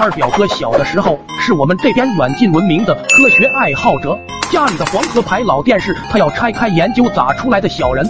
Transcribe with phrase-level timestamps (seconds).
[0.00, 4.18] 二表哥小的时候是我们这边远近闻名的科学爱好者，
[4.50, 8.08] 家里的黄河牌老电视他要拆开研究咋出来的小人，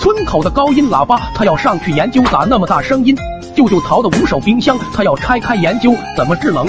[0.00, 3.16] 村口的高音喇叭他要上去研究咋那么大声音，
[3.54, 6.66] 舅舅淘的五手冰箱他要拆开研究怎么制冷，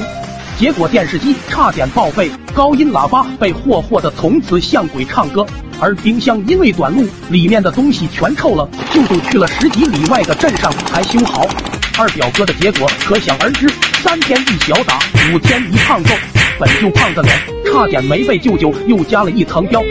[0.59, 5.43] 结果电视机差点报废，高音喇叭被霍霍的从此像鬼唱歌，
[5.81, 11.47] 而冰箱因为短路里面的东西全臭了，舅舅去了十几里外的镇上才修好。
[11.97, 13.67] 二表哥的结果可想而知，
[14.01, 14.97] 三天一小打，
[15.33, 16.13] 五天一胖揍，
[16.57, 17.35] 本就胖的脸
[17.65, 19.83] 差点没被舅舅又加了一层膘。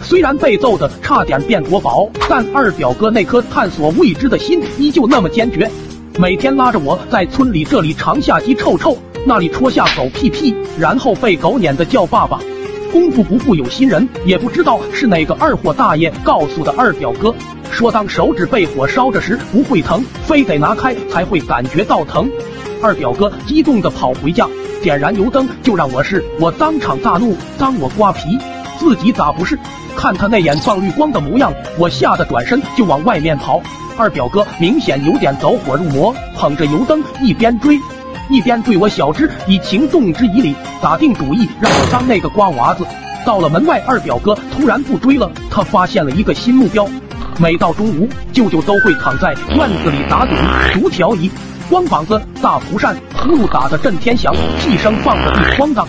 [0.00, 5.68] 虽然被揍的差点变国宝，但二表哥那颗探索未知的心依旧那么坚决，
[6.16, 12.38] 每天拉着我在村里这里长下鸡臭臭，那里戳下狗屁屁，然后被狗撵的叫爸爸。
[12.92, 17.34] 功夫不负有心人，也不知道是哪个二货大爷告诉的二表哥，
[17.72, 22.30] 说当手指被火烧着时不会疼，非得拿开才会感觉到疼。
[22.86, 24.46] 二表哥激动地跑回家，
[24.80, 28.38] 点燃油灯就让我试，我当场大怒，当我瓜皮，
[28.78, 29.58] 自己咋不是？
[29.96, 33.60] 看他那眼放绿光的模样，我吓得转身就往外面跑。
[33.98, 37.76] 二表哥明显有点走火入魔，捧着油灯一边追。
[38.30, 42.86] 一边对我小芝以情动之以理，打定主意让我当那个瓜娃子。
[43.24, 46.88] 到了门外，二表哥突然不追了，他发现了一个新目标。
[47.40, 51.28] 每到中午，舅舅都会躺在院子里打盹，竹条椅、
[51.68, 55.86] 光膀子、大蒲扇，呼噜打得震天响，气声放得一荒唐。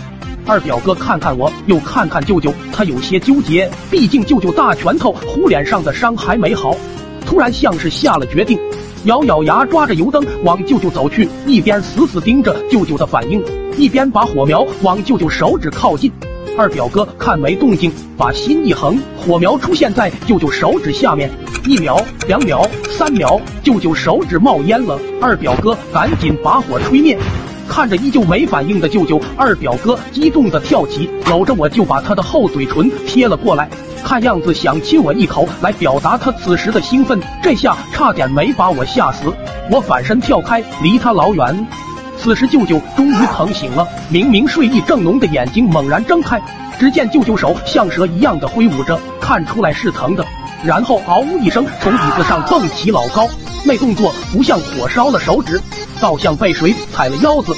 [0.48, 6.76] 二表哥看看我，又看看舅舅，他有些纠结，毕竟舅舅大拳头呼脸上的伤还没好。
[7.28, 8.58] 突然像是下了决定。
[9.04, 13.44] 咬咬牙，抓着油灯往舅舅走去，一边死死盯着舅舅的反应，
[13.78, 16.12] 一边把火苗往舅舅手指靠近。
[16.58, 21.30] 二表哥看没动静，把心一横，火苗出现在舅舅手指下面。
[21.68, 25.00] 一秒、两秒、三秒，舅舅手指冒烟了。
[25.22, 27.16] 二表哥赶紧把火吹灭。
[27.68, 33.70] 看着依旧没反应的舅舅，二表哥激动的跳起，搂着我就把他的厚嘴唇贴了过来。
[34.04, 39.32] 看样子想亲我一口来表达他此时的兴奋，这下差点没把我吓死。
[39.70, 41.68] 我反身跳开，离他老远。
[42.28, 46.38] 此时舅舅终于疼醒了，明明睡意正浓的眼睛猛然睁开，
[46.78, 50.26] 只见舅舅手像蛇一样的挥舞着，看出来是疼的。
[50.62, 53.30] 然后嗷呜一声从椅子上蹦起老高，
[53.64, 55.62] 那动作不像火烧了手指，
[56.02, 57.56] 倒像被水踩了腰子，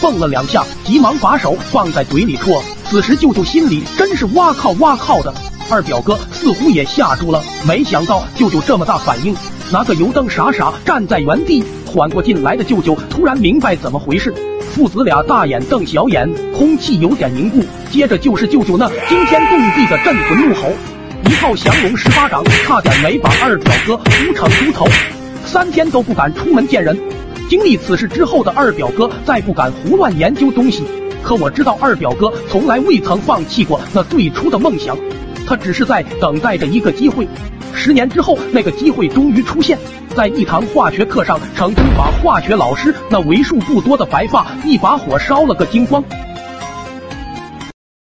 [0.00, 2.58] 蹦了两下，急忙把手放在嘴里啜。
[2.86, 5.34] 此时舅舅心里真是哇靠哇靠的。
[5.70, 9.36] 二表哥似乎也吓住了，没想到舅舅这么大反应，
[9.70, 11.62] 拿个油灯傻傻站在原地。
[11.96, 14.30] 缓过劲来的舅舅突然明白怎么回事，
[14.74, 17.64] 父子俩大眼瞪小眼，空气有点凝固。
[17.90, 20.68] 接着就是舅舅那惊天动地的镇魂怒吼，
[21.24, 24.86] 一套降龙十八掌差点没把二表哥扶成猪头，
[25.46, 26.94] 三天都不敢出门见人。
[27.48, 30.82] 经历此事之后的二表哥再不敢胡乱研究东西，
[31.22, 34.94] 可我知道二表哥从来未曾放弃过那最初的梦想。
[35.46, 37.26] 他只是在等待着一个机会，
[37.72, 39.78] 十年之后，那个机会终于出现
[40.14, 46.02] 在一堂化学课上，成功把化学老师那为数不多的白发一把火烧了个精光。